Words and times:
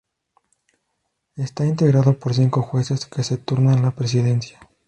Está 1.35 1.63
integrado 1.67 2.17
por 2.17 2.33
cinco 2.33 2.63
jueces, 2.63 3.05
que 3.05 3.21
se 3.23 3.37
turnan 3.37 3.83
la 3.83 3.91
presidencia. 3.91 4.59